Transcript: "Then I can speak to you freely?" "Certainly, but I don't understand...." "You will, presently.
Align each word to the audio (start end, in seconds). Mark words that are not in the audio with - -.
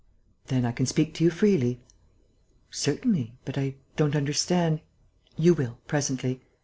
"Then 0.47 0.65
I 0.65 0.71
can 0.71 0.87
speak 0.87 1.13
to 1.13 1.23
you 1.23 1.29
freely?" 1.29 1.79
"Certainly, 2.71 3.33
but 3.45 3.55
I 3.55 3.75
don't 3.97 4.15
understand...." 4.15 4.81
"You 5.37 5.53
will, 5.53 5.77
presently. 5.85 6.41